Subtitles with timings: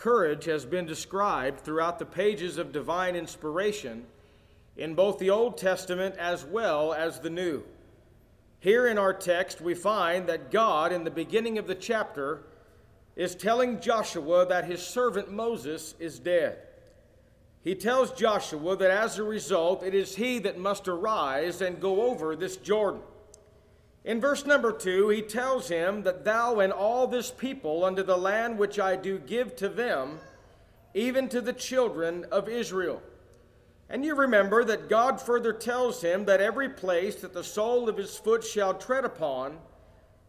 [0.00, 4.02] courage has been described throughout the pages of divine inspiration
[4.78, 7.62] in both the Old Testament as well as the New.
[8.60, 12.44] Here in our text, we find that God, in the beginning of the chapter,
[13.14, 16.56] is telling Joshua that his servant Moses is dead.
[17.62, 22.10] He tells Joshua that as a result, it is he that must arise and go
[22.10, 23.02] over this Jordan.
[24.04, 28.16] In verse number two, he tells him that thou and all this people unto the
[28.16, 30.18] land which I do give to them,
[30.94, 33.02] even to the children of Israel.
[33.90, 37.96] And you remember that God further tells him that every place that the sole of
[37.96, 39.58] his foot shall tread upon,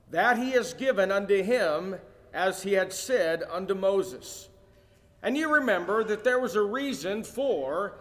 [0.09, 1.95] that he has given unto him
[2.34, 4.49] as he had said unto Moses.
[5.23, 7.99] And you remember that there was a reason for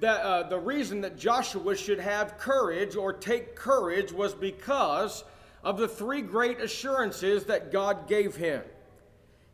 [0.00, 5.24] that, uh, the reason that Joshua should have courage or take courage was because
[5.62, 8.62] of the three great assurances that God gave him.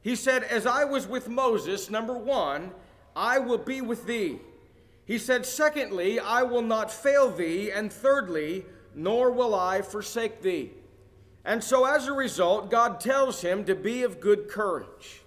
[0.02, 2.72] He said, As I was with Moses, number one,
[3.16, 4.38] I will be with thee.
[5.06, 7.70] He said, Secondly, I will not fail thee.
[7.70, 10.72] And thirdly, nor will I forsake thee.
[11.44, 15.23] And so as a result, God tells him to be of good courage.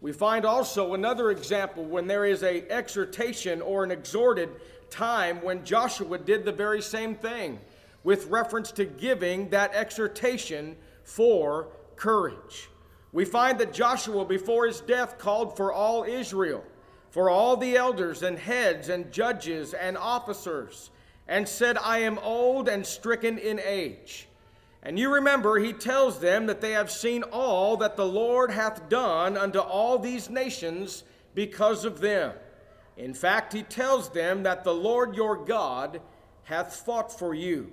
[0.00, 4.50] We find also another example when there is a exhortation or an exhorted
[4.90, 7.58] time when Joshua did the very same thing
[8.04, 12.68] with reference to giving that exhortation for courage.
[13.12, 16.62] We find that Joshua before his death called for all Israel
[17.16, 20.90] for all the elders and heads and judges and officers,
[21.26, 24.25] and said, I am old and stricken in age.
[24.86, 28.88] And you remember, he tells them that they have seen all that the Lord hath
[28.88, 31.02] done unto all these nations
[31.34, 32.34] because of them.
[32.96, 36.00] In fact, he tells them that the Lord your God
[36.44, 37.72] hath fought for you.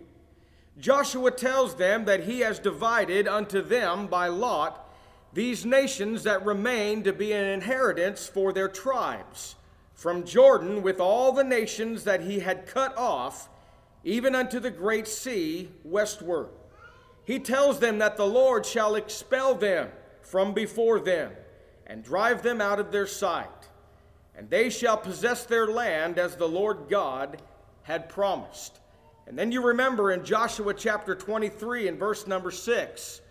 [0.79, 4.91] Joshua tells them that he has divided unto them by lot
[5.33, 9.53] these nations that remain to be an inheritance for their tribes,
[9.93, 13.49] from Jordan with all the nations that he had cut off,
[14.03, 16.49] even unto the great sea westward.
[17.25, 19.89] He tells them that the Lord shall expel them
[20.21, 21.31] from before them
[21.87, 23.47] and drive them out of their sight,
[24.35, 27.41] and they shall possess their land as the Lord God
[27.83, 28.79] had promised.
[29.27, 33.21] And then you remember in Joshua chapter 23 and verse number 6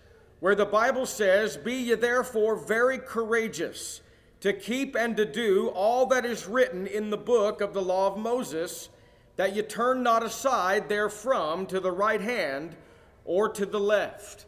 [0.43, 4.01] where the Bible says, Be ye therefore very courageous
[4.41, 8.09] to keep and to do all that is written in the book of the law
[8.09, 8.89] of Moses,
[9.37, 12.75] that ye turn not aside therefrom to the right hand
[13.25, 14.47] or to the left.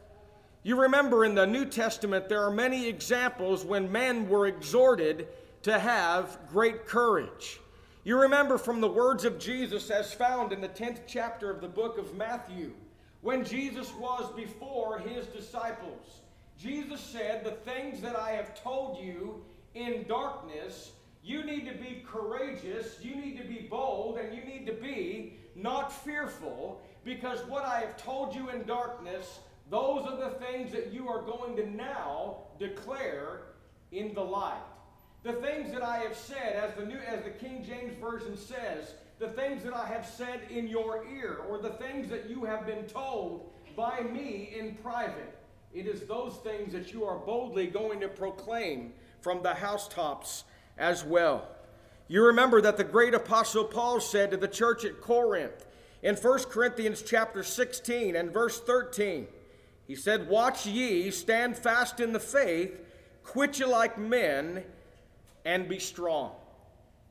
[0.63, 5.29] You remember in the New Testament, there are many examples when men were exhorted
[5.63, 7.61] to have great courage.
[8.05, 11.69] You remember from the words of Jesus as found in the 10th chapter of the
[11.69, 12.73] book of Matthew
[13.23, 16.21] when Jesus was before his disciples.
[16.59, 19.43] Jesus said, The things that I have told you
[19.75, 20.93] in darkness,
[21.23, 25.39] you need to be courageous, you need to be bold, and you need to be
[25.55, 30.93] not fearful, because what I have told you in darkness, those are the things that
[30.93, 33.43] you are going to now declare
[33.93, 34.63] in the light.
[35.23, 38.95] The things that I have said, as the new as the King James Version says,
[39.19, 42.67] the things that I have said in your ear, or the things that you have
[42.67, 45.39] been told by me in private.
[45.73, 50.45] It is those things that you are boldly going to proclaim from the housetops
[50.79, 51.49] as well.
[52.07, 55.65] You remember that the great apostle Paul said to the church at Corinth
[56.05, 59.27] in 1 Corinthians chapter 16 and verse 13,
[59.87, 62.79] he said, Watch ye, stand fast in the faith,
[63.25, 64.63] quit ye like men,
[65.47, 66.33] and be strong.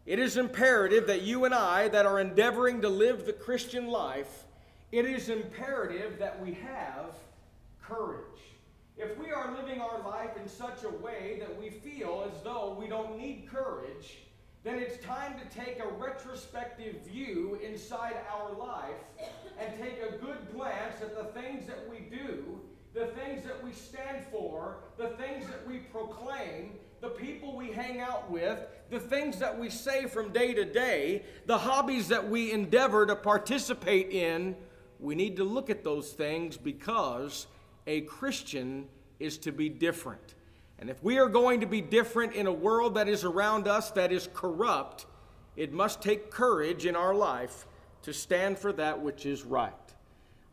[0.05, 4.43] It is imperative that you and I, that are endeavoring to live the Christian life,
[4.91, 7.15] it is imperative that we have
[7.81, 8.21] courage.
[8.95, 12.77] If we are living our life in such a way that we feel as though
[12.79, 14.19] we don't need courage,
[14.63, 18.95] then it's time to take a retrospective view inside our life
[19.59, 22.59] and take a good glance at the things that we do,
[22.93, 26.71] the things that we stand for, the things that we proclaim,
[27.01, 28.59] the people we hang out with,
[28.89, 33.15] the things that we say from day to day, the hobbies that we endeavor to
[33.15, 34.55] participate in,
[34.99, 37.47] we need to look at those things because
[37.85, 38.87] a Christian
[39.19, 40.32] is to be different.
[40.83, 43.91] And if we are going to be different in a world that is around us
[43.91, 45.05] that is corrupt,
[45.55, 47.65] it must take courage in our life
[48.01, 49.71] to stand for that which is right.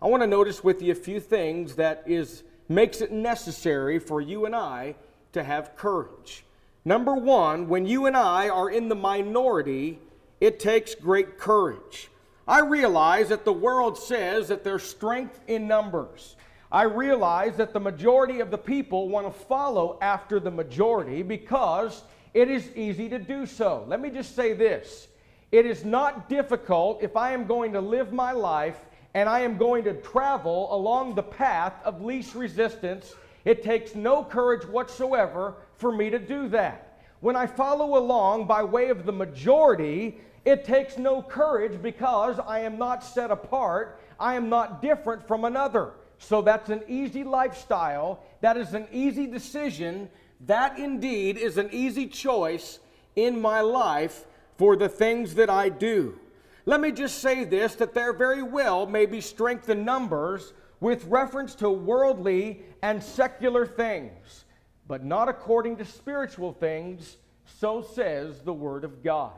[0.01, 4.21] I want to notice with you a few things that is makes it necessary for
[4.21, 4.95] you and I
[5.33, 6.45] to have courage.
[6.85, 9.99] Number one, when you and I are in the minority,
[10.41, 12.09] it takes great courage.
[12.47, 16.37] I realize that the world says that there's strength in numbers.
[16.73, 22.03] I realize that the majority of the people want to follow after the majority because
[22.33, 23.85] it is easy to do so.
[23.89, 25.09] Let me just say this
[25.51, 29.57] it is not difficult if I am going to live my life and I am
[29.57, 33.15] going to travel along the path of least resistance.
[33.45, 37.01] It takes no courage whatsoever for me to do that.
[37.19, 42.61] When I follow along by way of the majority, it takes no courage because I
[42.61, 44.01] am not set apart.
[44.21, 45.95] I am not different from another.
[46.21, 48.23] So that's an easy lifestyle.
[48.43, 50.09] That is an easy decision.
[50.47, 52.79] That indeed is an easy choice
[53.17, 54.27] in my life
[54.57, 56.21] for the things that I do.
[56.67, 61.05] Let me just say this that there very well may be strength in numbers with
[61.07, 64.45] reference to worldly and secular things,
[64.87, 69.33] but not according to spiritual things, so says the Word of God.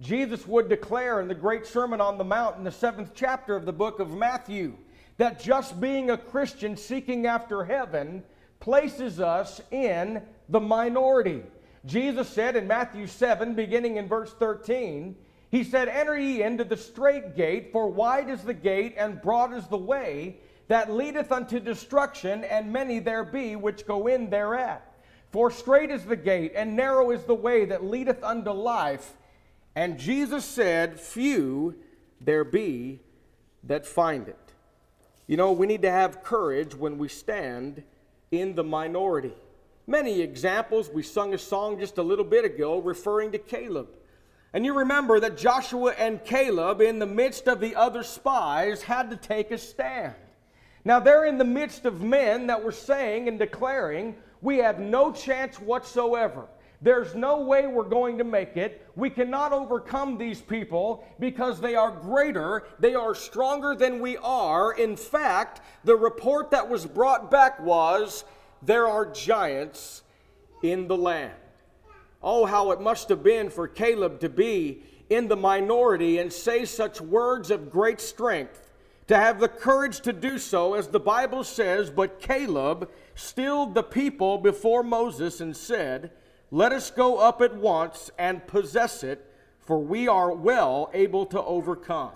[0.00, 3.66] Jesus would declare in the great Sermon on the Mount in the seventh chapter of
[3.66, 4.76] the book of Matthew
[5.16, 8.22] that just being a Christian seeking after heaven
[8.60, 11.42] places us in the minority.
[11.84, 15.16] Jesus said in Matthew 7, beginning in verse 13,
[15.50, 19.52] He said, Enter ye into the strait gate, for wide is the gate, and broad
[19.52, 20.36] is the way
[20.68, 24.88] that leadeth unto destruction, and many there be which go in thereat.
[25.32, 29.16] For strait is the gate, and narrow is the way that leadeth unto life
[29.74, 31.76] and Jesus said, Few
[32.20, 33.00] there be
[33.64, 34.38] that find it.
[35.26, 37.82] You know, we need to have courage when we stand
[38.30, 39.34] in the minority.
[39.86, 40.90] Many examples.
[40.90, 43.88] We sung a song just a little bit ago referring to Caleb.
[44.52, 49.10] And you remember that Joshua and Caleb, in the midst of the other spies, had
[49.10, 50.14] to take a stand.
[50.84, 55.12] Now, they're in the midst of men that were saying and declaring, We have no
[55.12, 56.48] chance whatsoever.
[56.82, 58.84] There's no way we're going to make it.
[58.96, 64.72] We cannot overcome these people because they are greater, they are stronger than we are.
[64.72, 68.24] In fact, the report that was brought back was
[68.62, 70.02] there are giants
[70.64, 71.32] in the land.
[72.20, 76.64] Oh, how it must have been for Caleb to be in the minority and say
[76.64, 78.70] such words of great strength,
[79.08, 81.90] to have the courage to do so, as the Bible says.
[81.90, 86.10] But Caleb stilled the people before Moses and said,
[86.52, 89.26] let us go up at once and possess it,
[89.58, 92.12] for we are well able to overcome.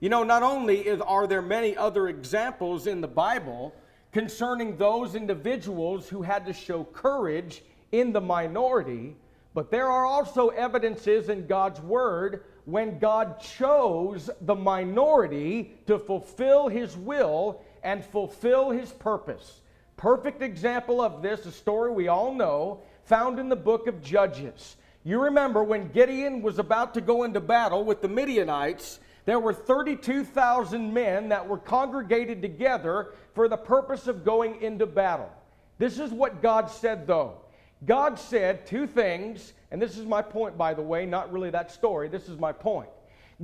[0.00, 3.74] You know, not only are there many other examples in the Bible
[4.10, 7.62] concerning those individuals who had to show courage
[7.92, 9.16] in the minority,
[9.52, 16.68] but there are also evidences in God's Word when God chose the minority to fulfill
[16.68, 19.60] His will and fulfill His purpose.
[19.98, 24.76] Perfect example of this, a story we all know, found in the book of Judges.
[25.04, 29.52] You remember when Gideon was about to go into battle with the Midianites, there were
[29.52, 35.30] 32,000 men that were congregated together for the purpose of going into battle.
[35.78, 37.38] This is what God said, though.
[37.84, 41.70] God said two things, and this is my point, by the way, not really that
[41.70, 42.88] story, this is my point.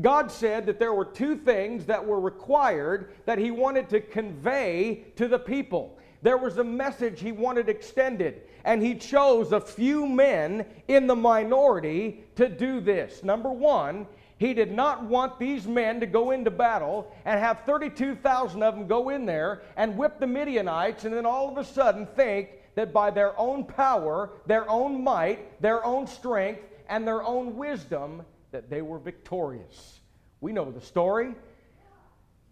[0.00, 5.05] God said that there were two things that were required that He wanted to convey
[5.17, 5.99] to the people.
[6.23, 11.17] There was a message He wanted extended and he chose a few men in the
[11.17, 13.25] minority to do this.
[13.25, 14.07] Number one,
[14.39, 18.87] he did not want these men to go into battle and have 32,000 of them
[18.87, 22.93] go in there and whip the Midianites and then all of a sudden think that
[22.93, 28.69] by their own power, their own might, their own strength, and their own wisdom, that
[28.69, 30.00] they were victorious.
[30.41, 31.35] We know the story.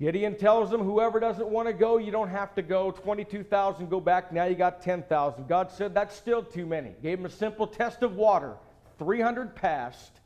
[0.01, 2.91] Gideon tells them, whoever doesn't want to go, you don't have to go.
[2.91, 4.33] 22,000 go back.
[4.33, 5.47] Now you got 10,000.
[5.47, 6.95] God said, that's still too many.
[7.03, 8.57] Gave them a simple test of water.
[8.99, 10.21] 300 passed,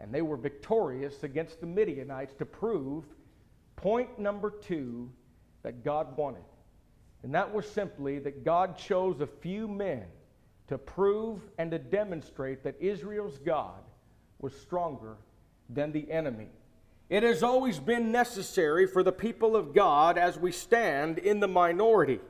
[0.00, 3.04] and they were victorious against the Midianites to prove
[3.76, 5.08] point number two
[5.62, 6.42] that God wanted.
[7.22, 10.02] And that was simply that God chose a few men
[10.66, 13.82] to prove and to demonstrate that Israel's God
[14.40, 15.16] was stronger
[15.68, 16.48] than the enemy.
[17.12, 21.46] It has always been necessary for the people of God as we stand in the
[21.46, 22.20] minority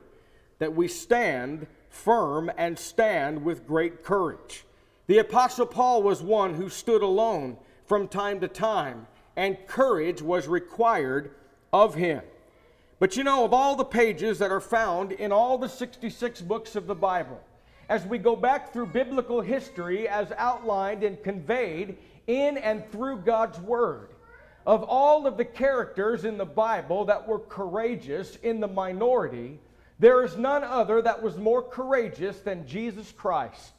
[0.59, 4.65] that we stand firm and stand with great courage.
[5.07, 10.49] The Apostle Paul was one who stood alone from time to time, and courage was
[10.49, 11.31] required
[11.71, 12.21] of him.
[12.99, 16.75] But you know, of all the pages that are found in all the 66 books
[16.75, 17.39] of the Bible,
[17.87, 21.95] as we go back through biblical history as outlined and conveyed
[22.27, 24.09] in and through God's Word,
[24.65, 29.59] of all of the characters in the Bible that were courageous in the minority,
[29.99, 33.73] there is none other that was more courageous than Jesus Christ.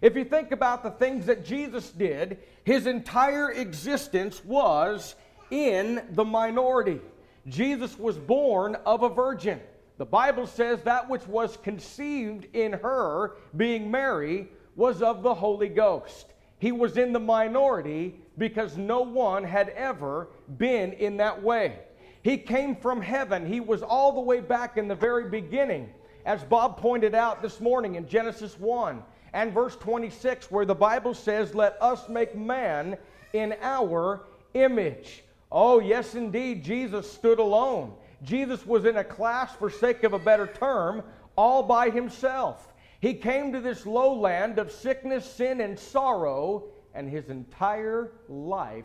[0.00, 5.14] If you think about the things that Jesus did, his entire existence was
[5.50, 7.00] in the minority.
[7.46, 9.60] Jesus was born of a virgin.
[9.98, 15.68] The Bible says that which was conceived in her, being Mary, was of the Holy
[15.68, 16.32] Ghost.
[16.58, 21.78] He was in the minority because no one had ever been in that way.
[22.22, 23.46] He came from heaven.
[23.46, 25.90] He was all the way back in the very beginning,
[26.24, 29.02] as Bob pointed out this morning in Genesis 1
[29.34, 32.96] and verse 26, where the Bible says, Let us make man
[33.34, 34.22] in our
[34.54, 35.22] image.
[35.52, 37.92] Oh, yes, indeed, Jesus stood alone.
[38.22, 41.02] Jesus was in a class, for sake of a better term,
[41.36, 42.72] all by himself.
[43.00, 48.84] He came to this lowland of sickness, sin, and sorrow, and his entire life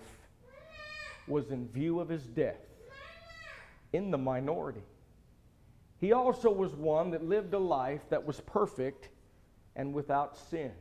[1.28, 2.62] was in view of his death
[3.94, 4.84] in the minority.
[6.00, 9.10] He also was one that lived a life that was perfect
[9.76, 10.72] and without sin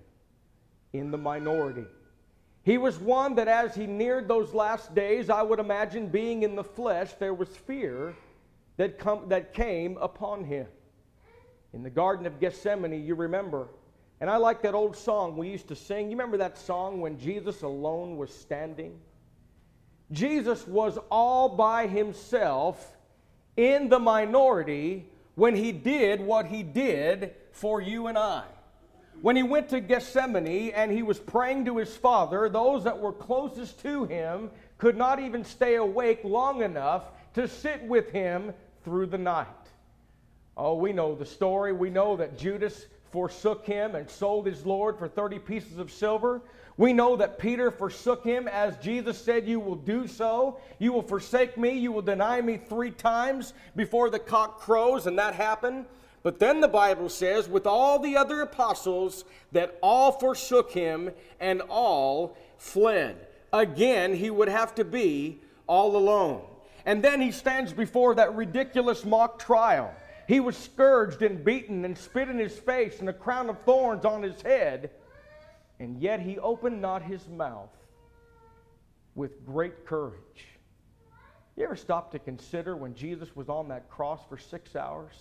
[0.93, 1.87] in the minority.
[2.62, 6.57] He was one that as he neared those last days, I would imagine being in
[6.57, 8.14] the flesh, there was fear
[8.76, 10.66] that, come, that came upon him.
[11.73, 13.69] In the Garden of Gethsemane, you remember,
[14.25, 16.07] and I like that old song we used to sing.
[16.07, 18.99] You remember that song when Jesus alone was standing?
[20.12, 22.97] Jesus was all by himself
[23.59, 28.45] in the minority when he did what he did for you and I.
[29.21, 33.12] When he went to Gethsemane and he was praying to his Father, those that were
[33.12, 37.02] closest to him could not even stay awake long enough
[37.35, 38.54] to sit with him
[38.85, 39.49] through the night.
[40.57, 41.75] Oh, we know the story.
[41.75, 46.42] We know that Judas forsook him and sold his Lord for 30 pieces of silver.
[46.76, 50.59] We know that Peter forsook him as Jesus said, You will do so.
[50.80, 51.78] You will forsake me.
[51.78, 55.87] You will deny me three times before the cock crows, and that happened.
[56.25, 61.62] But then the Bible says, with all the other apostles, that all forsook him and
[61.68, 63.28] all fled.
[63.52, 66.42] Again, he would have to be all alone.
[66.85, 69.94] And then he stands before that ridiculous mock trial.
[70.26, 74.04] He was scourged and beaten and spit in his face and a crown of thorns
[74.04, 74.90] on his head,
[75.78, 77.76] and yet he opened not his mouth
[79.14, 80.47] with great courage.
[81.57, 85.14] You ever stop to consider when Jesus was on that cross for six hours?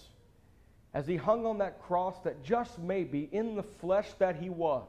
[0.93, 4.85] as he hung on that cross that just maybe in the flesh that he was,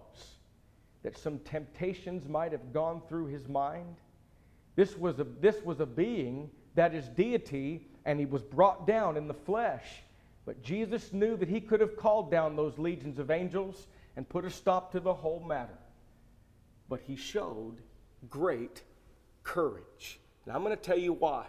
[1.02, 3.97] that some temptations might have gone through his mind.
[4.76, 9.16] This was a, this was a being that is deity, and he was brought down
[9.16, 10.02] in the flesh.
[10.46, 13.86] But Jesus knew that he could have called down those legions of angels
[14.16, 15.78] and put a stop to the whole matter.
[16.88, 17.76] But he showed
[18.28, 18.82] great
[19.42, 20.20] courage.
[20.44, 21.46] And I'm going to tell you why.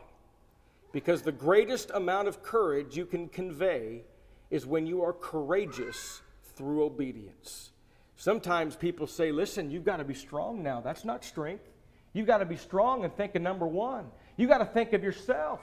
[0.91, 4.03] Because the greatest amount of courage you can convey
[4.49, 6.21] is when you are courageous
[6.55, 7.71] through obedience.
[8.15, 10.79] Sometimes people say, listen, you've got to be strong now.
[10.79, 11.65] That's not strength.
[12.13, 14.05] You've got to be strong and think of number one.
[14.37, 15.59] You've got to think of yourself.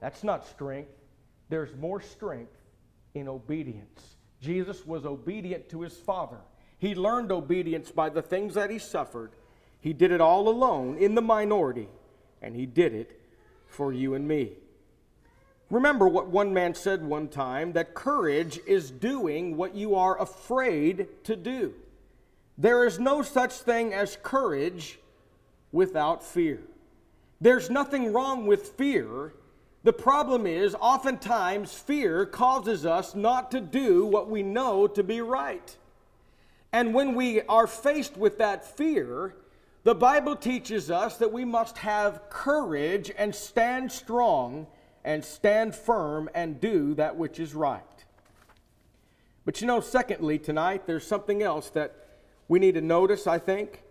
[0.00, 0.92] That's not strength.
[1.48, 2.56] There's more strength
[3.14, 4.16] in obedience.
[4.40, 6.38] Jesus was obedient to his Father.
[6.78, 9.32] He learned obedience by the things that he suffered.
[9.80, 11.88] He did it all alone in the minority,
[12.42, 13.20] and he did it
[13.66, 14.52] for you and me.
[15.70, 21.08] Remember what one man said one time that courage is doing what you are afraid
[21.24, 21.74] to do.
[22.58, 24.98] There is no such thing as courage
[25.72, 26.60] without fear.
[27.40, 29.34] There's nothing wrong with fear.
[29.86, 35.20] The problem is, oftentimes, fear causes us not to do what we know to be
[35.20, 35.76] right.
[36.72, 39.36] And when we are faced with that fear,
[39.84, 44.66] the Bible teaches us that we must have courage and stand strong
[45.04, 48.04] and stand firm and do that which is right.
[49.44, 51.94] But you know, secondly, tonight, there's something else that
[52.48, 53.84] we need to notice, I think.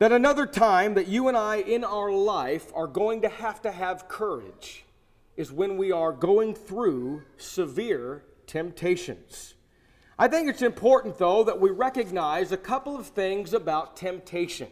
[0.00, 3.70] That another time that you and I in our life are going to have to
[3.70, 4.86] have courage
[5.36, 9.54] is when we are going through severe temptations.
[10.18, 14.68] I think it's important, though, that we recognize a couple of things about temptation.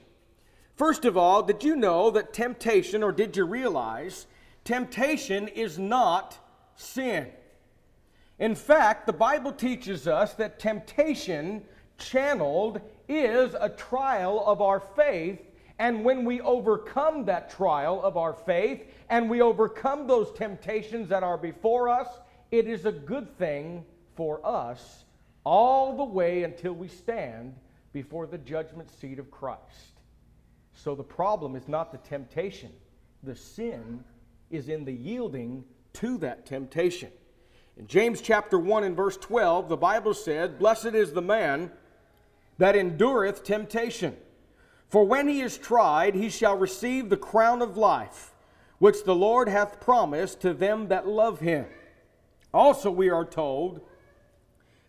[0.76, 4.26] First of all, did you know that temptation, or did you realize
[4.64, 6.38] temptation is not
[6.74, 7.26] sin.
[8.38, 11.64] In fact, the Bible teaches us that temptation
[11.98, 15.40] channeled is a trial of our faith.
[15.78, 21.22] And when we overcome that trial of our faith and we overcome those temptations that
[21.22, 22.08] are before us,
[22.50, 23.84] it is a good thing
[24.16, 25.04] for us
[25.44, 27.54] all the way until we stand
[27.92, 30.00] before the judgment seat of Christ.
[30.74, 32.70] So the problem is not the temptation,
[33.22, 34.04] the sin
[34.50, 35.64] is in the yielding
[35.94, 37.10] to that temptation.
[37.76, 41.70] In James chapter 1 and verse 12, the Bible said, Blessed is the man
[42.58, 44.16] that endureth temptation.
[44.88, 48.32] For when he is tried, he shall receive the crown of life,
[48.78, 51.66] which the Lord hath promised to them that love him.
[52.52, 53.80] Also, we are told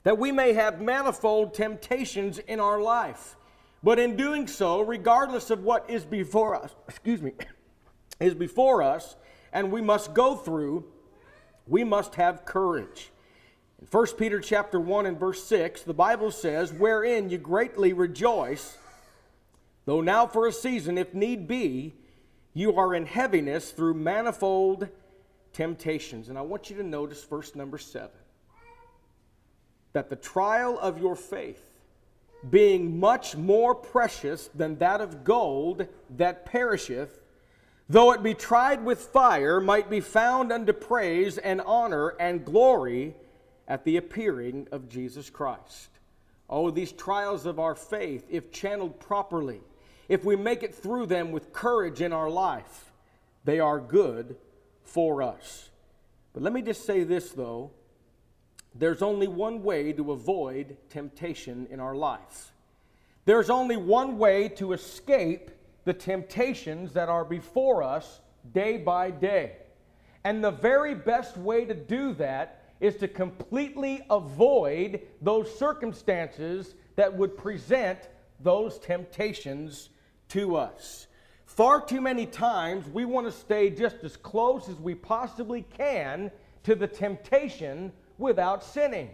[0.03, 3.35] that we may have manifold temptations in our life.
[3.83, 7.33] But in doing so, regardless of what is before us, excuse me,
[8.19, 9.15] is before us,
[9.53, 10.85] and we must go through,
[11.67, 13.11] we must have courage.
[13.81, 18.77] In 1 Peter chapter 1 and verse 6, the Bible says, Wherein you greatly rejoice,
[19.85, 21.93] though now for a season, if need be,
[22.53, 24.89] you are in heaviness through manifold
[25.53, 26.27] temptations.
[26.27, 28.09] And I want you to notice verse number 7
[29.93, 31.65] that the trial of your faith,
[32.49, 37.19] being much more precious than that of gold that perisheth,
[37.87, 43.15] though it be tried with fire, might be found unto praise and honor and glory
[43.69, 45.89] at the appearing of Jesus Christ.
[46.49, 49.61] Oh, these trials of our faith, if channeled properly,
[50.09, 52.91] if we make it through them with courage in our life,
[53.45, 54.35] they are good
[54.83, 55.69] for us.
[56.33, 57.71] But let me just say this, though
[58.73, 62.51] there's only one way to avoid temptation in our life.
[63.25, 65.51] There's only one way to escape
[65.85, 68.19] the temptations that are before us
[68.53, 69.57] day by day.
[70.23, 77.15] And the very best way to do that is to completely avoid those circumstances that
[77.15, 77.99] would present
[78.39, 79.89] those temptations
[80.29, 81.07] to us.
[81.45, 86.31] Far too many times we want to stay just as close as we possibly can
[86.63, 89.09] to the temptation without sinning.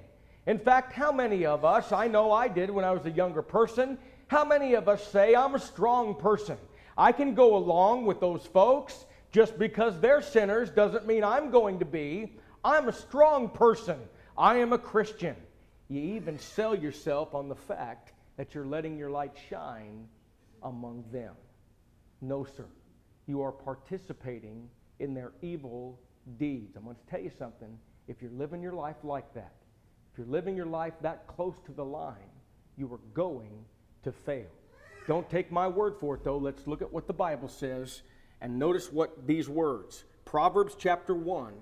[0.46, 3.42] In fact, how many of us, I know I did when I was a younger
[3.42, 6.58] person, how many of us say, I'm a strong person?
[6.98, 11.80] I can go along with those folks just because they're sinners doesn't mean I'm going
[11.80, 12.34] to be.
[12.66, 14.00] I'm a strong person.
[14.36, 15.36] I am a Christian.
[15.88, 20.08] You even sell yourself on the fact that you're letting your light shine
[20.64, 21.36] among them.
[22.22, 22.66] No, sir.
[23.28, 24.68] You are participating
[24.98, 26.00] in their evil
[26.40, 26.76] deeds.
[26.76, 27.78] I'm going to tell you something.
[28.08, 29.54] If you're living your life like that,
[30.12, 32.16] if you're living your life that close to the line,
[32.78, 33.64] you are going
[34.02, 34.50] to fail.
[35.08, 36.40] Don't take my word for it, though.
[36.40, 38.02] Let's look at what the Bible says
[38.42, 41.54] and notice what these words Proverbs chapter 1,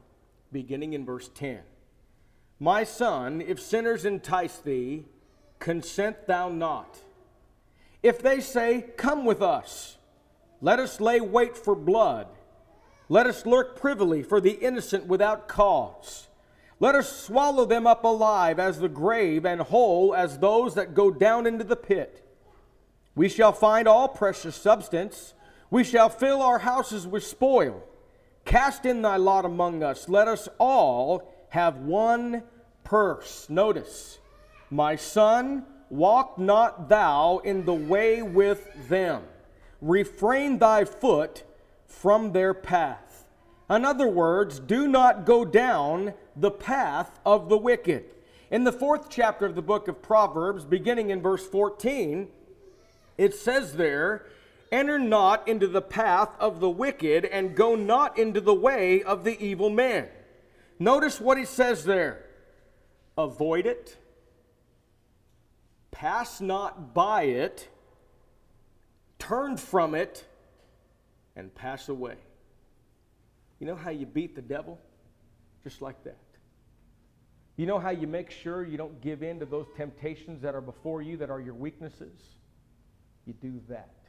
[0.54, 1.60] beginning in verse 10.
[2.60, 5.06] My son, if sinners entice thee,
[5.60, 7.00] consent thou not.
[8.02, 9.98] If they say, Come with us,
[10.62, 12.28] let us lay wait for blood,
[13.10, 16.28] let us lurk privily for the innocent without cause.
[16.80, 21.12] Let us swallow them up alive as the grave, and whole as those that go
[21.12, 22.28] down into the pit.
[23.16, 25.34] We shall find all precious substance.
[25.70, 27.84] We shall fill our houses with spoil.
[28.46, 30.10] Cast in thy lot among us.
[30.10, 32.44] Let us all have one
[32.84, 33.50] purse.
[33.50, 34.20] Notice,
[34.70, 39.24] my son, walk not thou in the way with them.
[39.82, 41.44] Refrain thy foot
[41.86, 43.26] from their path.
[43.70, 48.06] In other words, do not go down the path of the wicked.
[48.52, 52.28] In the fourth chapter of the book of Proverbs, beginning in verse 14,
[53.18, 54.26] it says there,
[54.74, 59.24] Enter not into the path of the wicked, and go not into the way of
[59.24, 60.08] the evil man.
[60.80, 62.26] Notice what he says there
[63.16, 63.96] avoid it,
[65.92, 67.70] pass not by it,
[69.20, 70.26] turn from it,
[71.36, 72.16] and pass away.
[73.60, 74.80] You know how you beat the devil?
[75.64, 76.18] Just like that.
[77.58, 80.62] You know how you make sure you don't give in to those temptations that are
[80.62, 82.20] before you that are your weaknesses?
[83.28, 84.03] You do that.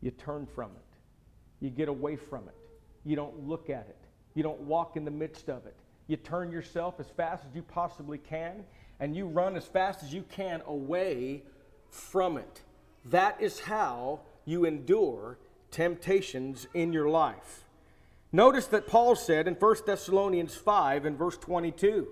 [0.00, 1.64] You turn from it.
[1.64, 2.56] You get away from it.
[3.04, 3.98] You don't look at it.
[4.34, 5.76] You don't walk in the midst of it.
[6.06, 8.64] You turn yourself as fast as you possibly can
[9.00, 11.42] and you run as fast as you can away
[11.90, 12.62] from it.
[13.04, 15.38] That is how you endure
[15.70, 17.64] temptations in your life.
[18.32, 22.08] Notice that Paul said in 1 Thessalonians 5 and verse 22,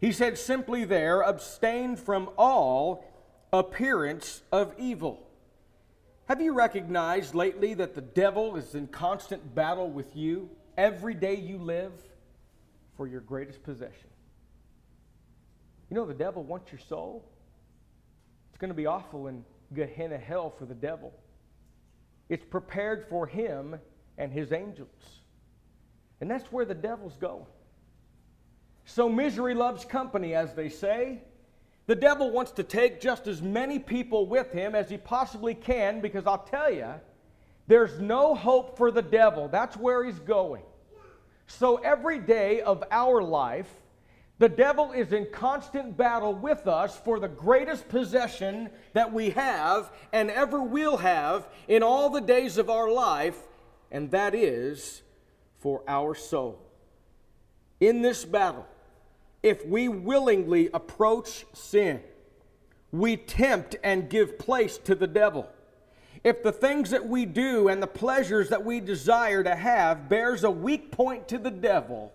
[0.00, 3.04] he said simply there, abstain from all
[3.52, 5.28] appearance of evil.
[6.26, 11.34] Have you recognized lately that the devil is in constant battle with you every day
[11.34, 11.92] you live
[12.96, 14.08] for your greatest possession?
[15.90, 17.28] You know, the devil wants your soul.
[18.50, 21.12] It's going to be awful in Gehenna hell for the devil.
[22.28, 23.78] It's prepared for him
[24.16, 24.88] and his angels.
[26.20, 27.46] And that's where the devil's going.
[28.84, 31.22] So misery loves company, as they say.
[31.86, 36.00] The devil wants to take just as many people with him as he possibly can
[36.00, 36.94] because I'll tell you,
[37.66, 39.48] there's no hope for the devil.
[39.48, 40.62] That's where he's going.
[41.46, 43.68] So every day of our life,
[44.38, 49.92] the devil is in constant battle with us for the greatest possession that we have
[50.12, 53.38] and ever will have in all the days of our life,
[53.90, 55.02] and that is
[55.60, 56.58] for our soul.
[57.78, 58.66] In this battle,
[59.42, 62.00] if we willingly approach sin,
[62.90, 65.48] we tempt and give place to the devil.
[66.22, 70.44] If the things that we do and the pleasures that we desire to have bears
[70.44, 72.12] a weak point to the devil,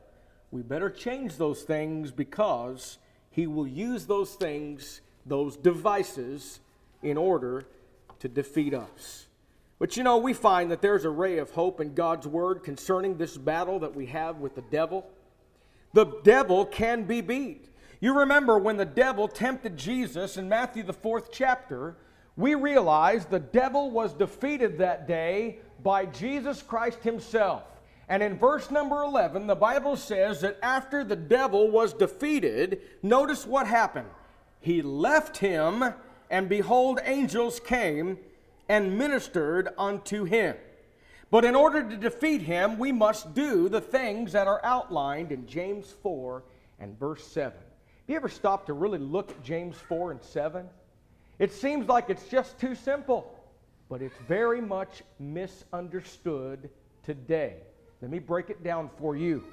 [0.51, 2.99] we better change those things because
[3.31, 6.61] he will use those things, those devices,
[7.03, 7.65] in order
[8.19, 9.27] to defeat us.
[9.79, 13.17] But you know, we find that there's a ray of hope in God's word concerning
[13.17, 15.07] this battle that we have with the devil.
[15.97, 17.69] The devil can be beat.
[18.01, 21.95] You remember when the devil tempted Jesus in Matthew, the fourth chapter,
[22.35, 27.63] we realize the devil was defeated that day by Jesus Christ himself.
[28.09, 33.47] And in verse number 11, the Bible says that after the devil was defeated, notice
[33.47, 34.11] what happened.
[34.59, 35.83] He left him,
[36.29, 38.19] and behold, angels came
[38.69, 40.57] and ministered unto him.
[41.29, 45.45] But in order to defeat him, we must do the things that are outlined in
[45.45, 46.43] James 4
[46.79, 47.51] and verse 7.
[47.51, 47.63] Have
[48.07, 50.65] you ever stopped to really look at James 4 and 7?
[51.39, 53.35] It seems like it's just too simple,
[53.89, 56.69] but it's very much misunderstood
[57.03, 57.55] today.
[58.01, 59.43] Let me break it down for you.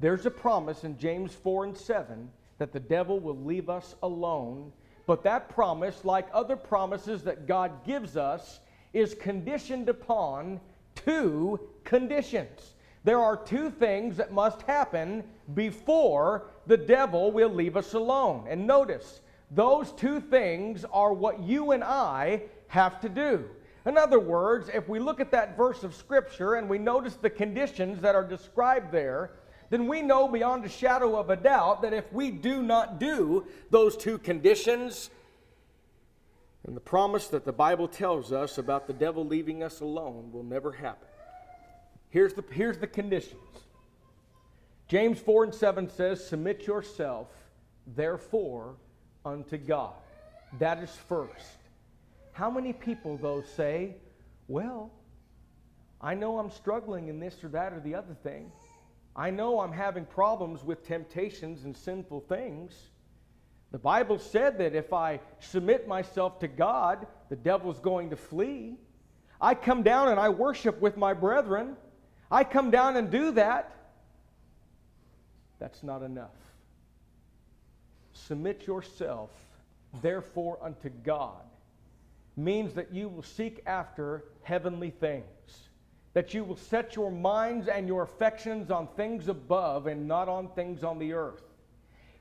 [0.00, 4.72] There's a promise in James 4 and 7 that the devil will leave us alone,
[5.06, 8.58] but that promise, like other promises that God gives us,
[8.92, 10.60] is conditioned upon
[10.96, 12.74] two conditions.
[13.04, 15.22] There are two things that must happen
[15.54, 18.46] before the devil will leave us alone.
[18.48, 19.20] And notice,
[19.52, 23.48] those two things are what you and I have to do.
[23.86, 27.30] In other words, if we look at that verse of Scripture and we notice the
[27.30, 29.30] conditions that are described there,
[29.70, 33.46] then we know beyond a shadow of a doubt that if we do not do
[33.70, 35.10] those two conditions,
[36.66, 40.42] and the promise that the Bible tells us about the devil leaving us alone will
[40.42, 41.06] never happen.
[42.10, 43.40] Here's the, here's the conditions.
[44.88, 47.28] James 4 and 7 says, Submit yourself,
[47.86, 48.74] therefore,
[49.24, 49.94] unto God.
[50.58, 51.58] That is first.
[52.32, 53.96] How many people, though, say,
[54.48, 54.90] Well,
[56.00, 58.50] I know I'm struggling in this or that or the other thing.
[59.14, 62.74] I know I'm having problems with temptations and sinful things.
[63.72, 68.76] The Bible said that if I submit myself to God, the devil's going to flee.
[69.40, 71.76] I come down and I worship with my brethren.
[72.30, 73.74] I come down and do that.
[75.58, 76.30] That's not enough.
[78.12, 79.30] Submit yourself,
[80.00, 81.42] therefore, unto God
[82.36, 85.24] means that you will seek after heavenly things,
[86.12, 90.48] that you will set your minds and your affections on things above and not on
[90.48, 91.42] things on the earth.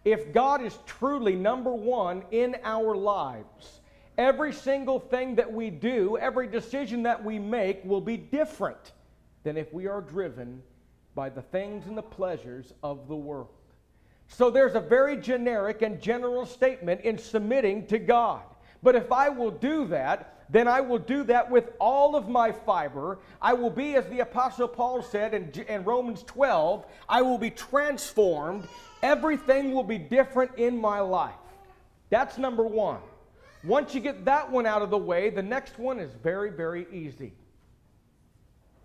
[0.05, 3.81] If God is truly number one in our lives,
[4.17, 8.93] every single thing that we do, every decision that we make will be different
[9.43, 10.61] than if we are driven
[11.15, 13.49] by the things and the pleasures of the world.
[14.27, 18.43] So there's a very generic and general statement in submitting to God.
[18.83, 22.51] But if I will do that, then I will do that with all of my
[22.51, 23.19] fiber.
[23.41, 27.49] I will be, as the Apostle Paul said in, in Romans 12, I will be
[27.49, 28.67] transformed.
[29.05, 31.35] Everything will be different in my life.
[32.09, 33.01] That's number one.
[33.63, 36.87] Once you get that one out of the way, the next one is very, very
[36.91, 37.31] easy.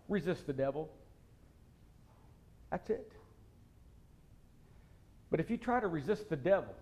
[0.08, 0.90] Resist the devil.
[2.70, 3.10] That's it.
[5.30, 6.74] But if you try to resist the devil,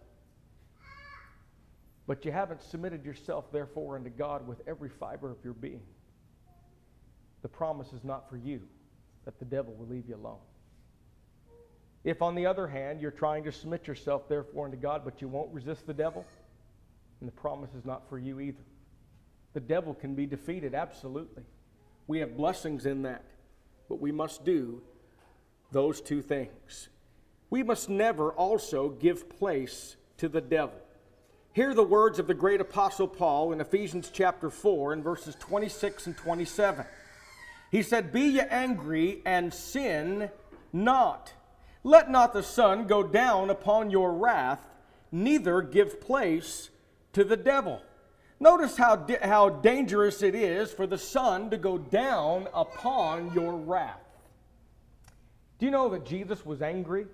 [2.09, 5.83] but you haven't submitted yourself, therefore, unto God with every fiber of your being.
[7.42, 8.62] The promise is not for you
[9.27, 10.40] that the devil will leave you alone.
[12.04, 15.28] If, on the other hand, you're trying to submit yourself, therefore, unto God, but you
[15.28, 16.24] won't resist the devil,
[17.20, 18.62] then the promise is not for you either.
[19.54, 21.42] The devil can be defeated, absolutely.
[22.06, 23.24] We have blessings in that,
[23.88, 24.82] but we must do
[25.72, 26.88] those two things.
[27.50, 30.78] We must never also give place to the devil.
[31.52, 36.06] Hear the words of the great apostle Paul in Ephesians chapter 4 in verses 26
[36.06, 36.84] and 27.
[37.70, 40.30] He said, Be ye angry and sin
[40.72, 41.32] not.
[41.88, 44.61] Let not the sun go down upon your wrath,
[45.11, 46.68] neither give place
[47.14, 47.81] to the devil.
[48.38, 54.03] Notice how, how dangerous it is for the sun to go down upon your wrath.
[55.59, 57.07] Do you know that Jesus was angry?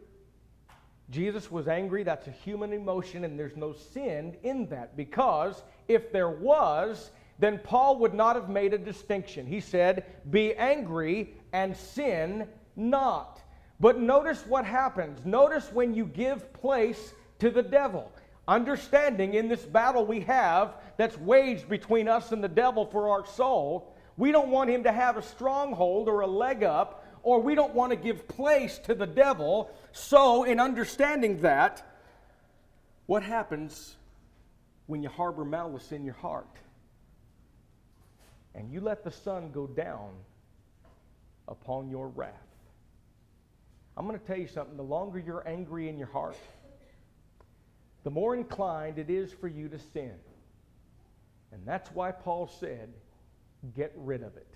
[1.09, 2.03] Jesus was angry.
[2.03, 4.97] That's a human emotion, and there's no sin in that.
[4.97, 9.47] Because if there was, then Paul would not have made a distinction.
[9.47, 13.41] He said, Be angry and sin not.
[13.81, 15.25] But notice what happens.
[15.25, 18.13] Notice when you give place to the devil.
[18.47, 23.27] Understanding in this battle we have that's waged between us and the devil for our
[23.27, 27.55] soul, we don't want him to have a stronghold or a leg up or we
[27.55, 29.71] don't want to give place to the devil.
[29.93, 31.83] So, in understanding that,
[33.07, 33.97] What happens
[34.87, 36.57] when you harbor malice in your heart
[38.55, 40.13] and you let the sun go down
[41.49, 42.33] upon your wrath?
[43.97, 44.77] I'm going to tell you something.
[44.77, 46.37] The longer you're angry in your heart,
[48.03, 50.15] the more inclined it is for you to sin.
[51.53, 52.93] And that's why Paul said,
[53.77, 54.49] get rid of it.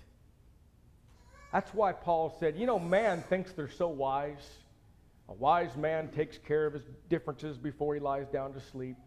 [1.53, 4.47] That's why Paul said, you know, man thinks they're so wise.
[5.29, 8.97] A wise man takes care of his differences before he lies down to sleep.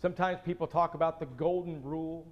[0.00, 2.26] Sometimes people talk about the golden rule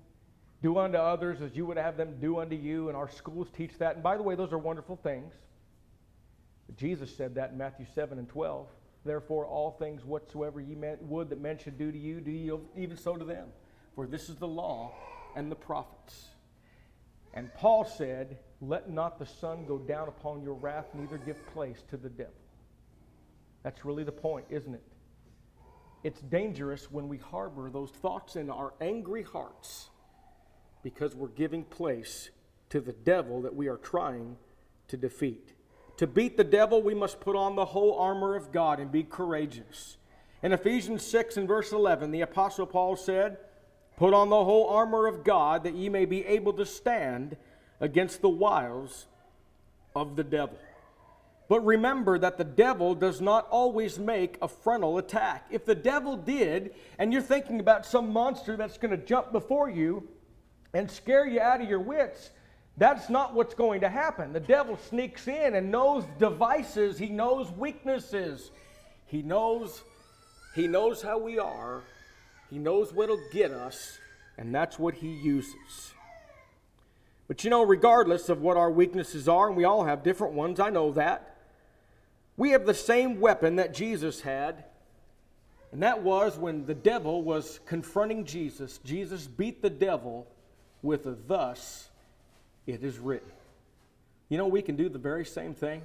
[0.63, 3.77] do unto others as you would have them do unto you, and our schools teach
[3.79, 3.95] that.
[3.95, 5.35] And by the way, those are wonderful things.
[6.77, 8.69] Jesus said that in Matthew 7 and 12.
[9.05, 12.97] Therefore, all things whatsoever ye would that men should do to you, do ye even
[12.97, 13.49] so to them.
[13.95, 14.93] For this is the law
[15.35, 16.29] and the prophets.
[17.35, 21.83] And Paul said, Let not the sun go down upon your wrath, neither give place
[21.91, 22.33] to the devil.
[23.63, 24.83] That's really the point, isn't it?
[26.05, 29.89] It's dangerous when we harbor those thoughts in our angry hearts
[30.83, 32.31] because we're giving place
[32.71, 34.37] to the devil that we are trying
[34.89, 35.53] to defeat.
[36.03, 39.05] To beat the devil, we must put on the whole armor of God and be
[39.05, 39.99] courageous.
[40.43, 43.37] In Ephesians 6 and verse 11, the Apostle Paul said,
[43.97, 47.37] Put on the whole armor of God that ye may be able to stand
[47.79, 49.07] against the wiles
[49.95, 50.59] of the devil.
[51.49, 55.47] But remember that the devil does not always make a frontal attack.
[55.53, 59.71] If the devil did, and you're thinking about some monster that's going to jump before
[59.71, 60.09] you
[60.75, 62.33] and scare you out of your wits,
[62.77, 64.33] that's not what's going to happen.
[64.33, 68.51] The devil sneaks in and knows devices, he knows weaknesses,
[69.07, 69.83] he knows
[70.55, 71.83] he knows how we are,
[72.51, 73.99] he knows what'll get us,
[74.37, 75.95] and that's what he uses.
[77.27, 80.61] But you know, regardless of what our weaknesses are, and we all have different ones,
[80.61, 81.37] I know that,
[82.37, 84.65] we have the same weapon that Jesus had,
[85.71, 88.79] and that was when the devil was confronting Jesus.
[88.85, 90.27] Jesus beat the devil
[90.83, 91.89] with a thus
[92.67, 93.31] it is written.
[94.29, 95.83] You know, we can do the very same thing.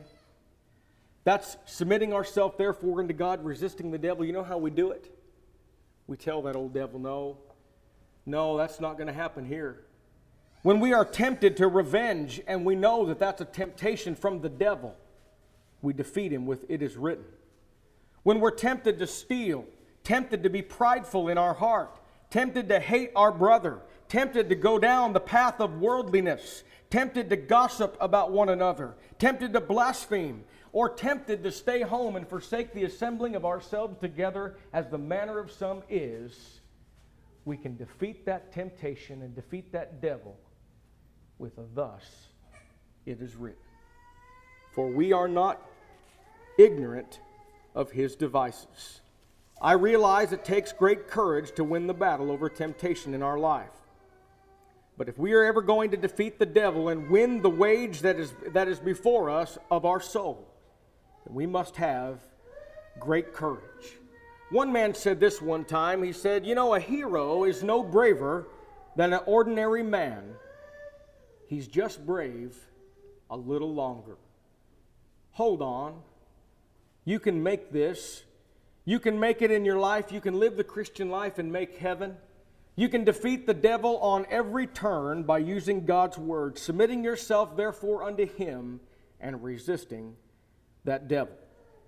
[1.24, 4.24] That's submitting ourselves, therefore, unto God, resisting the devil.
[4.24, 5.14] You know how we do it?
[6.08, 7.38] We tell that old devil, no,
[8.26, 9.82] no, that's not going to happen here.
[10.62, 14.50] When we are tempted to revenge and we know that that's a temptation from the
[14.50, 14.96] devil,
[15.82, 17.26] we defeat him with it is written.
[18.24, 19.66] When we're tempted to steal,
[20.04, 24.80] tempted to be prideful in our heart, tempted to hate our brother, tempted to go
[24.80, 30.90] down the path of worldliness, tempted to gossip about one another, tempted to blaspheme, or
[30.90, 35.52] tempted to stay home and forsake the assembling of ourselves together as the manner of
[35.52, 36.60] some is,
[37.46, 40.38] we can defeat that temptation and defeat that devil
[41.40, 42.04] with a thus
[43.06, 43.62] it is written.
[44.74, 45.62] For we are not
[46.60, 47.22] ignorant
[47.74, 49.02] of his devices.
[49.62, 53.72] I realize it takes great courage to win the battle over temptation in our life.
[54.98, 58.20] But if we are ever going to defeat the devil and win the wage that
[58.20, 60.48] is, that is before us of our soul,
[61.28, 62.20] we must have
[63.00, 63.98] great courage.
[64.50, 66.02] One man said this one time.
[66.02, 68.48] He said, You know, a hero is no braver
[68.96, 70.24] than an ordinary man.
[71.48, 72.56] He's just brave
[73.30, 74.18] a little longer.
[75.32, 76.02] Hold on.
[77.06, 78.24] You can make this.
[78.86, 80.12] You can make it in your life.
[80.12, 82.18] You can live the Christian life and make heaven.
[82.80, 88.04] You can defeat the devil on every turn by using God's word, submitting yourself, therefore,
[88.04, 88.82] unto him
[89.20, 90.16] and resisting
[90.86, 91.34] that devil.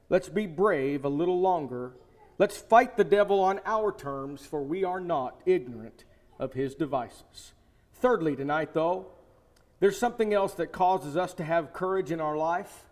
[0.09, 1.93] Let's be brave a little longer.
[2.39, 6.05] Let's fight the devil on our terms, for we are not ignorant
[6.39, 7.53] of his devices.
[7.93, 9.11] Thirdly, tonight, though,
[9.79, 12.85] there's something else that causes us to have courage in our life.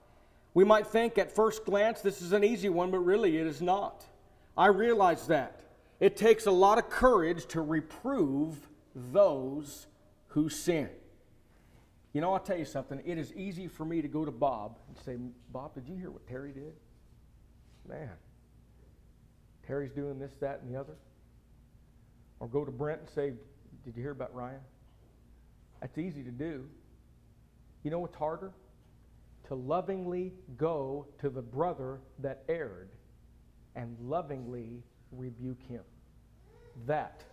[0.54, 3.60] We might think at first glance this is an easy one, but really it is
[3.60, 4.06] not.
[4.56, 5.62] I realize that.
[6.00, 8.56] It takes a lot of courage to reprove
[8.94, 9.88] those
[10.28, 10.90] who sin.
[12.14, 13.02] You know, I'll tell you something.
[13.06, 15.18] It is easy for me to go to Bob and say,
[15.52, 16.74] Bob, did you hear what Terry did?
[17.88, 18.10] Man,
[19.66, 20.96] Terry's doing this, that, and the other.
[22.40, 23.34] Or go to Brent and say,
[23.84, 24.60] Did you hear about Ryan?
[25.82, 26.66] That's easy to do.
[27.84, 28.52] You know what's harder?
[29.48, 32.90] To lovingly go to the brother that erred
[33.76, 35.84] and lovingly rebuke him.
[36.86, 37.24] That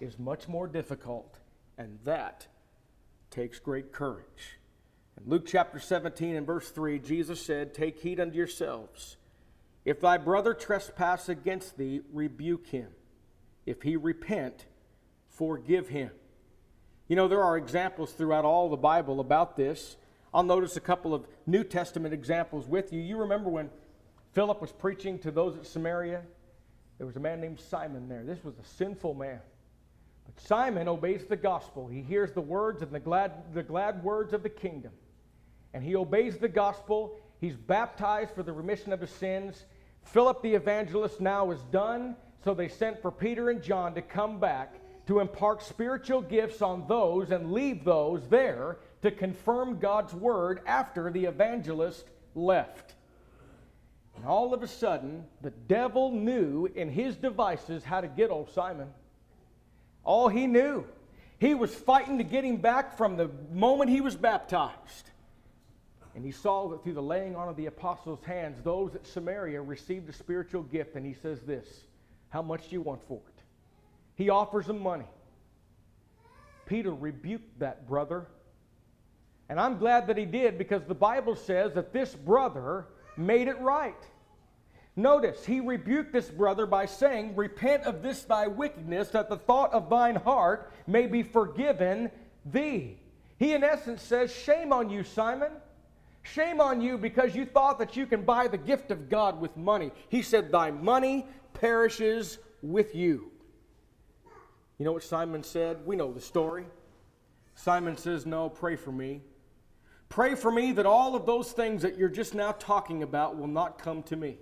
[0.00, 1.38] is much more difficult,
[1.78, 2.46] and that
[3.30, 4.58] takes great courage.
[5.18, 9.16] In Luke chapter 17 and verse 3, Jesus said, Take heed unto yourselves.
[9.84, 12.88] If thy brother trespass against thee, rebuke him.
[13.64, 14.66] If he repent,
[15.28, 16.10] forgive him.
[17.08, 19.96] You know, there are examples throughout all the Bible about this.
[20.34, 23.00] I'll notice a couple of New Testament examples with you.
[23.00, 23.70] You remember when
[24.32, 26.22] Philip was preaching to those at Samaria,
[26.98, 28.22] There was a man named Simon there.
[28.24, 29.40] This was a sinful man.
[30.24, 31.86] But Simon obeys the gospel.
[31.86, 34.92] He hears the words and the glad, the glad words of the kingdom.
[35.74, 37.18] And he obeys the gospel.
[37.40, 39.66] He's baptized for the remission of his sins.
[40.02, 44.40] Philip the evangelist now is done, so they sent for Peter and John to come
[44.40, 44.74] back
[45.06, 51.10] to impart spiritual gifts on those and leave those there to confirm God's word after
[51.10, 52.95] the evangelist left.
[54.16, 58.50] And all of a sudden, the devil knew in his devices how to get old
[58.50, 58.88] Simon.
[60.04, 60.86] All he knew.
[61.38, 65.10] He was fighting to get him back from the moment he was baptized.
[66.14, 69.60] And he saw that through the laying on of the apostles' hands, those at Samaria
[69.60, 70.96] received a spiritual gift.
[70.96, 71.66] And he says this
[72.30, 73.42] How much do you want for it?
[74.14, 75.04] He offers them money.
[76.64, 78.26] Peter rebuked that brother.
[79.48, 83.58] And I'm glad that he did because the Bible says that this brother made it
[83.60, 83.96] right.
[84.98, 89.72] Notice, he rebuked this brother by saying, Repent of this thy wickedness, that the thought
[89.74, 92.10] of thine heart may be forgiven
[92.46, 92.98] thee.
[93.38, 95.52] He, in essence, says, Shame on you, Simon.
[96.22, 99.56] Shame on you because you thought that you can buy the gift of God with
[99.56, 99.92] money.
[100.08, 103.30] He said, Thy money perishes with you.
[104.78, 105.84] You know what Simon said?
[105.86, 106.66] We know the story.
[107.54, 109.20] Simon says, No, pray for me.
[110.08, 113.48] Pray for me that all of those things that you're just now talking about will
[113.48, 114.38] not come to me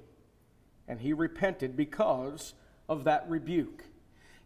[0.88, 2.54] and he repented because
[2.88, 3.84] of that rebuke.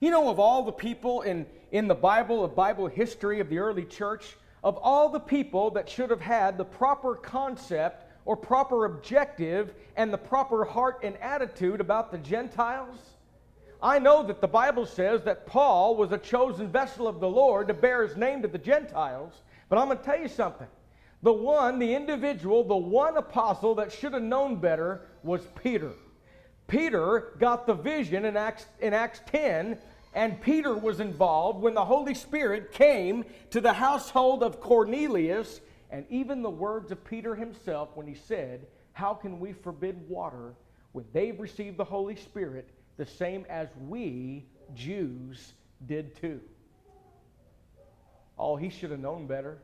[0.00, 3.58] You know, of all the people in, in the Bible, of Bible history of the
[3.58, 8.84] early church, of all the people that should have had the proper concept or proper
[8.84, 12.96] objective and the proper heart and attitude about the Gentiles,
[13.82, 17.68] I know that the Bible says that Paul was a chosen vessel of the Lord
[17.68, 19.32] to bear his name to the Gentiles,
[19.68, 20.66] but I'm going to tell you something.
[21.22, 25.92] The one, the individual, the one apostle that should have known better was Peter.
[26.68, 29.78] Peter got the vision in Acts, in Acts 10,
[30.14, 36.06] and Peter was involved when the Holy Spirit came to the household of Cornelius, and
[36.08, 40.54] even the words of Peter himself when he said, How can we forbid water
[40.92, 45.54] when they've received the Holy Spirit the same as we, Jews,
[45.86, 46.40] did too?
[48.38, 49.58] Oh, he should have known better.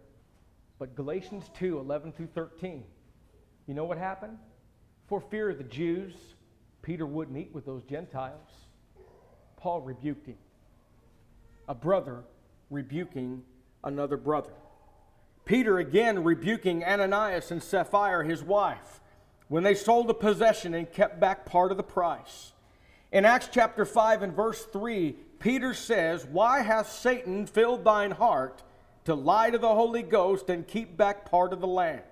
[0.79, 2.85] But Galatians 2 11 through 13,
[3.67, 4.39] you know what happened?
[5.07, 6.15] For fear of the Jews,
[6.83, 8.49] Peter wouldn't eat with those Gentiles.
[9.57, 10.37] Paul rebuked him.
[11.69, 12.25] A brother
[12.71, 13.43] rebuking
[13.83, 14.53] another brother.
[15.45, 19.01] Peter again rebuking Ananias and Sapphira, his wife,
[19.49, 22.53] when they sold a possession and kept back part of the price.
[23.13, 28.63] In Acts chapter 5 and verse 3, Peter says, Why hath Satan filled thine heart
[29.05, 32.03] to lie to the Holy Ghost and keep back part of the land?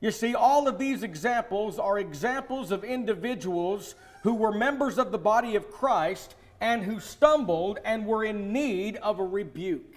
[0.00, 5.18] You see, all of these examples are examples of individuals who were members of the
[5.18, 9.96] body of Christ and who stumbled and were in need of a rebuke.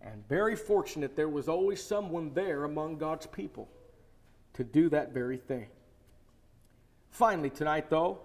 [0.00, 3.68] And very fortunate, there was always someone there among God's people
[4.54, 5.66] to do that very thing.
[7.10, 8.18] Finally, tonight, though,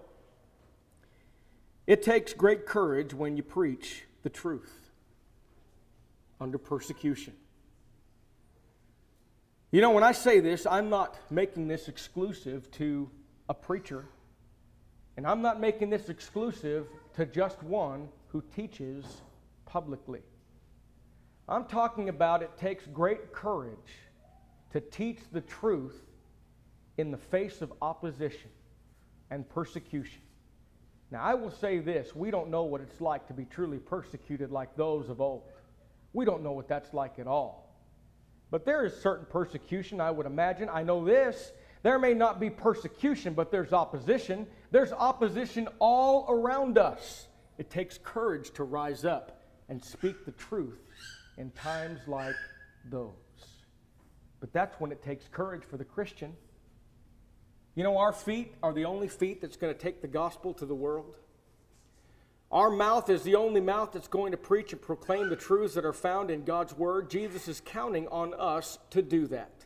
[1.86, 4.79] it takes great courage when you preach the truth
[6.40, 7.34] under persecution.
[9.70, 13.08] You know, when I say this, I'm not making this exclusive to
[13.48, 14.06] a preacher,
[15.16, 19.04] and I'm not making this exclusive to just one who teaches
[19.66, 20.22] publicly.
[21.48, 23.76] I'm talking about it takes great courage
[24.72, 26.00] to teach the truth
[26.96, 28.50] in the face of opposition
[29.30, 30.22] and persecution.
[31.10, 34.50] Now, I will say this we don't know what it's like to be truly persecuted
[34.50, 35.42] like those of old.
[36.12, 37.70] We don't know what that's like at all.
[38.50, 40.68] But there is certain persecution, I would imagine.
[40.68, 41.52] I know this.
[41.82, 44.46] There may not be persecution, but there's opposition.
[44.70, 47.28] There's opposition all around us.
[47.58, 50.80] It takes courage to rise up and speak the truth
[51.38, 52.34] in times like
[52.90, 53.12] those.
[54.40, 56.34] But that's when it takes courage for the Christian.
[57.74, 60.66] You know, our feet are the only feet that's going to take the gospel to
[60.66, 61.14] the world.
[62.50, 65.84] Our mouth is the only mouth that's going to preach and proclaim the truths that
[65.84, 67.08] are found in God's Word.
[67.08, 69.64] Jesus is counting on us to do that.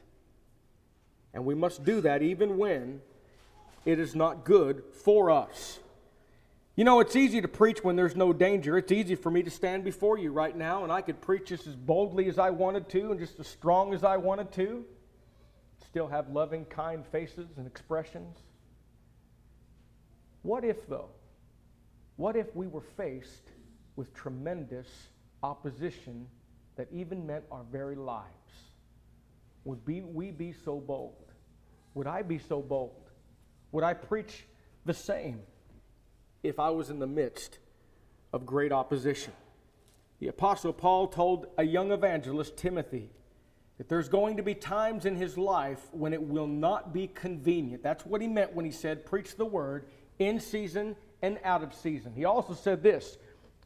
[1.32, 3.00] And we must do that even when
[3.86, 5.80] it is not good for us.
[6.76, 8.76] You know, it's easy to preach when there's no danger.
[8.76, 11.66] It's easy for me to stand before you right now, and I could preach just
[11.66, 14.84] as boldly as I wanted to and just as strong as I wanted to.
[15.86, 18.38] Still have loving, kind faces and expressions.
[20.42, 21.10] What if, though?
[22.16, 23.50] What if we were faced
[23.96, 24.88] with tremendous
[25.42, 26.26] opposition
[26.76, 28.28] that even meant our very lives?
[29.64, 31.32] Would be, we be so bold?
[31.94, 33.10] Would I be so bold?
[33.72, 34.46] Would I preach
[34.84, 35.40] the same?
[36.44, 37.58] if I was in the midst
[38.32, 39.32] of great opposition.
[40.20, 43.10] The Apostle Paul told a young evangelist, Timothy,
[43.78, 47.82] that there's going to be times in his life when it will not be convenient.
[47.82, 49.86] That's what he meant when he said, Preach the word
[50.18, 50.94] in season
[51.24, 52.12] and out of season.
[52.14, 53.16] He also said this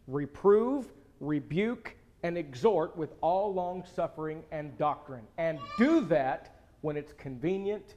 [0.06, 0.86] reprove,
[1.20, 5.24] rebuke, and exhort with all long suffering and doctrine.
[5.36, 7.94] And do that when it's convenient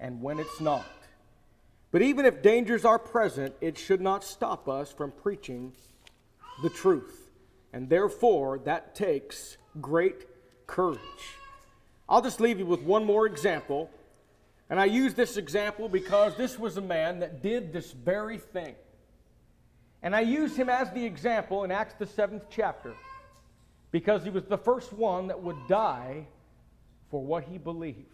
[0.00, 0.84] and when it's not.
[1.90, 5.72] But even if dangers are present, it should not stop us from preaching
[6.62, 7.30] the truth.
[7.72, 10.26] And therefore, that takes great
[10.66, 10.98] courage.
[12.08, 13.90] I'll just leave you with one more example.
[14.70, 18.74] And I use this example because this was a man that did this very thing.
[20.02, 22.94] And I use him as the example in Acts, the seventh chapter,
[23.90, 26.26] because he was the first one that would die
[27.10, 28.04] for what he believed.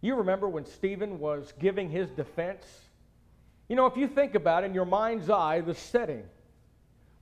[0.00, 2.66] You remember when Stephen was giving his defense?
[3.68, 6.24] You know, if you think about in your mind's eye the setting,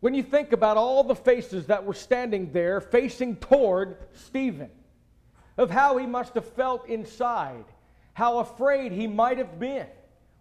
[0.00, 4.70] when you think about all the faces that were standing there facing toward Stephen,
[5.56, 7.64] of how he must have felt inside,
[8.14, 9.86] how afraid he might have been,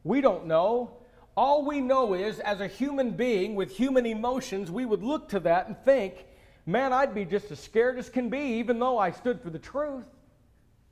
[0.03, 0.97] we don't know.
[1.35, 5.39] All we know is, as a human being with human emotions, we would look to
[5.41, 6.25] that and think,
[6.65, 9.59] man, I'd be just as scared as can be, even though I stood for the
[9.59, 10.05] truth.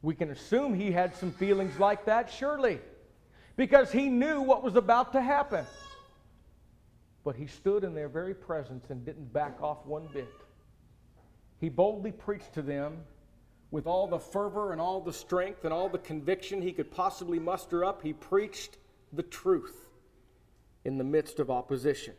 [0.01, 2.81] We can assume he had some feelings like that, surely,
[3.55, 5.65] because he knew what was about to happen.
[7.23, 10.27] But he stood in their very presence and didn't back off one bit.
[11.61, 12.97] He boldly preached to them
[13.73, 17.39] with all the fervor and all the strength and all the conviction he could possibly
[17.39, 18.03] muster up.
[18.03, 18.77] He preached
[19.11, 19.87] the truth
[20.85, 22.13] in the midst of opposition.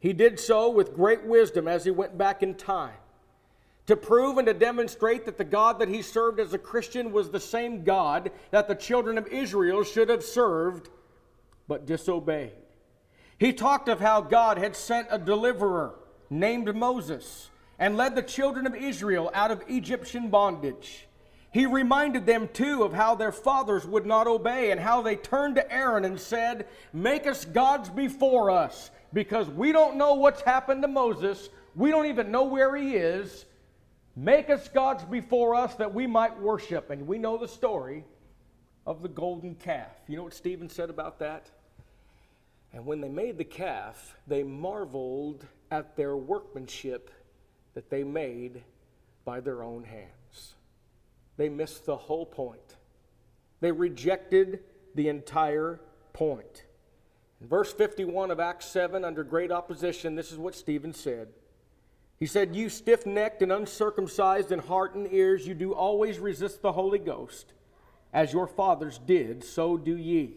[0.00, 2.98] He did so with great wisdom as he went back in time
[3.86, 7.30] to prove and to demonstrate that the God that he served as a Christian was
[7.30, 10.90] the same God that the children of Israel should have served
[11.68, 12.52] but disobeyed.
[13.38, 15.94] He talked of how God had sent a deliverer
[16.28, 17.48] named Moses
[17.80, 21.08] and led the children of Israel out of Egyptian bondage.
[21.50, 25.56] He reminded them too of how their fathers would not obey and how they turned
[25.56, 30.82] to Aaron and said, Make us gods before us, because we don't know what's happened
[30.82, 31.48] to Moses.
[31.74, 33.46] We don't even know where he is.
[34.14, 36.90] Make us gods before us that we might worship.
[36.90, 38.04] And we know the story
[38.86, 39.96] of the golden calf.
[40.06, 41.50] You know what Stephen said about that?
[42.72, 47.10] And when they made the calf, they marveled at their workmanship
[47.74, 48.62] that they made
[49.24, 50.54] by their own hands.
[51.36, 52.76] They missed the whole point.
[53.60, 54.60] They rejected
[54.94, 55.80] the entire
[56.12, 56.64] point.
[57.40, 61.28] In verse 51 of Acts 7, under great opposition, this is what Stephen said.
[62.18, 66.60] He said, You stiff necked and uncircumcised in heart and ears, you do always resist
[66.60, 67.54] the Holy Ghost.
[68.12, 70.34] As your fathers did, so do ye.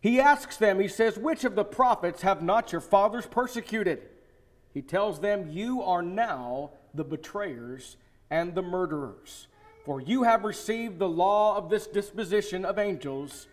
[0.00, 4.02] He asks them, He says, Which of the prophets have not your fathers persecuted?
[4.76, 7.96] He tells them, You are now the betrayers
[8.28, 9.46] and the murderers.
[9.86, 13.46] For you have received the law of this disposition of angels,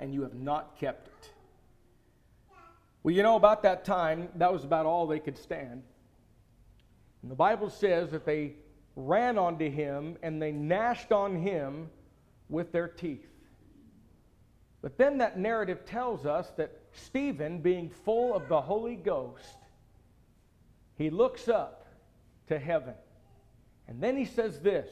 [0.00, 1.30] and you have not kept it.
[3.04, 5.84] Well, you know, about that time, that was about all they could stand.
[7.22, 8.54] And the Bible says that they
[8.96, 11.88] ran onto him and they gnashed on him
[12.48, 13.30] with their teeth.
[14.82, 19.58] But then that narrative tells us that Stephen, being full of the Holy Ghost,
[20.96, 21.86] he looks up
[22.48, 22.94] to heaven.
[23.88, 24.88] And then he says this.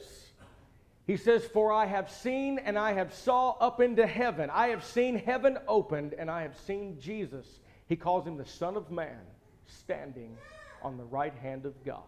[1.05, 4.49] He says, For I have seen and I have saw up into heaven.
[4.51, 7.45] I have seen heaven opened and I have seen Jesus.
[7.87, 9.19] He calls him the Son of Man
[9.65, 10.37] standing
[10.81, 12.03] on the right hand of God.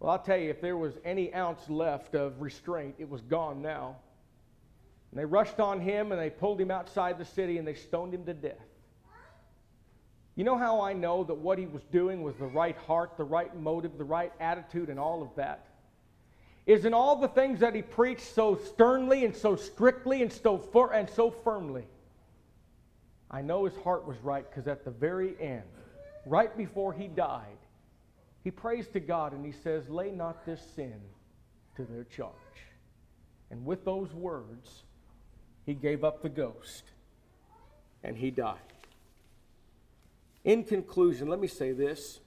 [0.00, 3.62] Well, I'll tell you, if there was any ounce left of restraint, it was gone
[3.62, 3.96] now.
[5.10, 8.14] And they rushed on him and they pulled him outside the city and they stoned
[8.14, 8.56] him to death.
[10.38, 13.24] You know how I know that what he was doing was the right heart, the
[13.24, 15.66] right motive, the right attitude, and all of that?
[16.64, 20.56] Is in all the things that he preached so sternly and so strictly and so,
[20.56, 21.88] fir- and so firmly.
[23.28, 25.64] I know his heart was right because at the very end,
[26.24, 27.58] right before he died,
[28.44, 31.00] he prays to God and he says, Lay not this sin
[31.74, 32.32] to their charge.
[33.50, 34.84] And with those words,
[35.66, 36.84] he gave up the ghost
[38.04, 38.58] and he died.
[40.48, 42.20] In conclusion, let me say this.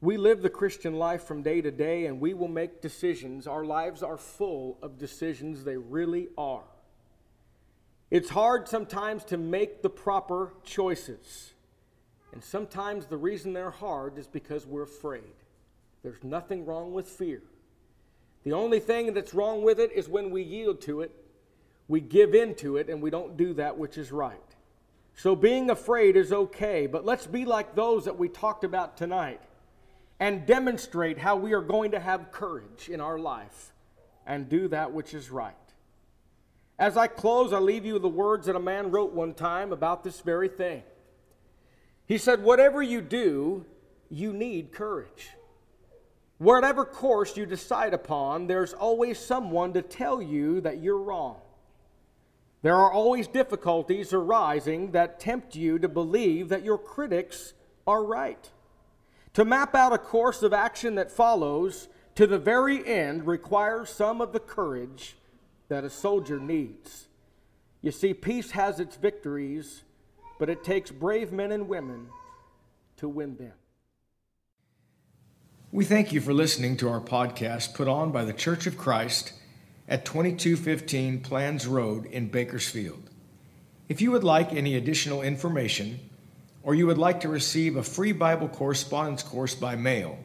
[0.00, 3.46] We live the Christian life from day to day and we will make decisions.
[3.46, 6.64] Our lives are full of decisions, they really are.
[8.10, 11.52] It's hard sometimes to make the proper choices.
[12.32, 15.22] And sometimes the reason they're hard is because we're afraid.
[16.02, 17.44] There's nothing wrong with fear.
[18.42, 21.12] The only thing that's wrong with it is when we yield to it,
[21.86, 24.40] we give in to it and we don't do that which is right.
[25.16, 29.40] So being afraid is okay, but let's be like those that we talked about tonight
[30.20, 33.72] and demonstrate how we are going to have courage in our life
[34.26, 35.54] and do that which is right.
[36.78, 40.04] As I close, I leave you the words that a man wrote one time about
[40.04, 40.82] this very thing.
[42.04, 43.64] He said, Whatever you do,
[44.10, 45.30] you need courage.
[46.36, 51.40] Whatever course you decide upon, there's always someone to tell you that you're wrong.
[52.66, 57.52] There are always difficulties arising that tempt you to believe that your critics
[57.86, 58.50] are right.
[59.34, 61.86] To map out a course of action that follows
[62.16, 65.14] to the very end requires some of the courage
[65.68, 67.06] that a soldier needs.
[67.82, 69.84] You see, peace has its victories,
[70.40, 72.08] but it takes brave men and women
[72.96, 73.52] to win them.
[75.70, 79.34] We thank you for listening to our podcast put on by the Church of Christ
[79.88, 83.10] at 2215 Planz Road in Bakersfield.
[83.88, 86.00] If you would like any additional information,
[86.66, 90.18] or you would like to receive a free Bible correspondence course by mail,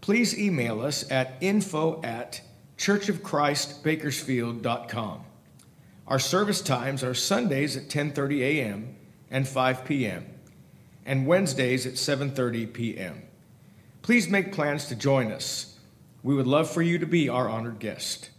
[0.00, 2.40] please email us at info at
[2.76, 5.24] churchofchristbakersfield.com.
[6.08, 8.96] Our service times are Sundays at 10:30 a.m.
[9.30, 10.26] and 5 p.m.
[11.06, 13.22] and Wednesdays at 7:30 p.m.
[14.02, 15.78] Please make plans to join us.
[16.24, 18.30] We would love for you to be our honored guest.